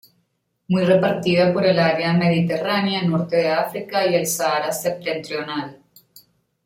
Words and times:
Muy 0.67 0.83
repartida 0.83 1.53
por 1.53 1.63
el 1.63 1.77
área 1.77 2.11
mediterránea, 2.13 3.03
norte 3.03 3.35
de 3.37 3.49
África 3.51 4.03
y 4.07 4.15
el 4.15 4.25
Sahara 4.25 4.71
septentrional. 4.71 5.79